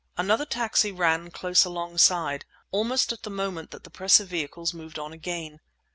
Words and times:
Another 0.17 0.45
taxi 0.47 0.91
ran 0.91 1.29
close 1.29 1.63
alongside, 1.63 2.43
almost 2.71 3.11
at 3.11 3.21
the 3.21 3.29
moment 3.29 3.69
that 3.69 3.83
the 3.83 3.91
press 3.91 4.19
of 4.19 4.29
vehicles 4.29 4.73
moved 4.73 4.97
on 4.97 5.13
again. 5.13 5.59